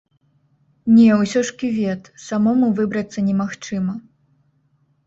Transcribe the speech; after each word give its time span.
Не, 0.95 1.05
усё 1.25 1.43
ж 1.49 1.55
кювет, 1.61 2.09
самому 2.27 2.73
выбрацца 2.81 3.19
немагчыма. 3.31 3.93